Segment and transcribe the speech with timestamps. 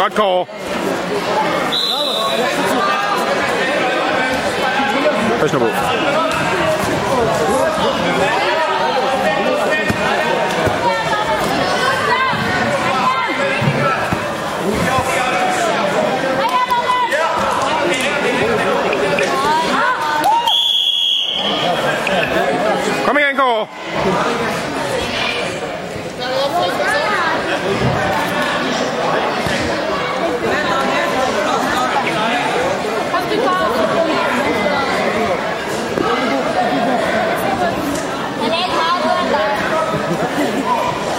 [0.00, 0.46] Godt, Kåre.
[5.40, 5.66] Pas nu på.
[23.06, 24.59] Kom igen, Kåre.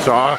[0.02, 0.36] 啥？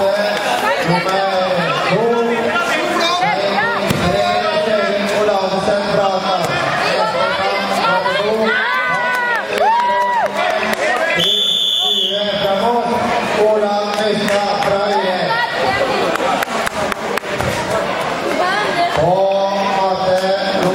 [0.00, 0.04] 我
[1.04, 2.17] 们